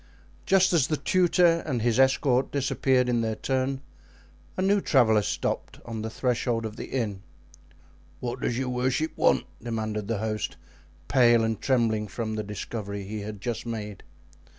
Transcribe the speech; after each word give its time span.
Just 0.47 0.73
as 0.73 0.87
the 0.87 0.97
tutor 0.97 1.61
and 1.63 1.83
his 1.83 1.99
escort 1.99 2.51
disappeared 2.51 3.07
in 3.07 3.21
their 3.21 3.35
turn, 3.35 3.81
a 4.57 4.61
new 4.63 4.81
traveler 4.81 5.21
stopped 5.21 5.79
on 5.85 6.01
the 6.01 6.09
threshold 6.09 6.65
of 6.65 6.75
the 6.75 6.85
inn. 6.89 7.21
"What 8.19 8.41
does 8.41 8.57
your 8.57 8.69
worship 8.69 9.11
want?" 9.15 9.43
demanded 9.63 10.07
the 10.07 10.17
host, 10.17 10.57
pale 11.07 11.43
and 11.43 11.61
trembling 11.61 12.07
from 12.07 12.33
the 12.33 12.41
discovery 12.41 13.03
he 13.03 13.19
had 13.21 13.41
just 13.41 13.67
made. 13.67 14.01